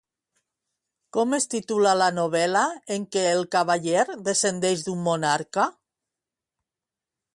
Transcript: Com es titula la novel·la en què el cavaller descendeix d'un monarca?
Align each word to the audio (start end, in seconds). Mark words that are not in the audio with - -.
Com 1.17 1.35
es 1.37 1.45
titula 1.51 1.91
la 1.99 2.07
novel·la 2.15 2.63
en 2.97 3.05
què 3.17 3.25
el 3.33 3.45
cavaller 3.57 4.07
descendeix 4.31 4.85
d'un 4.89 5.05
monarca? 5.11 5.71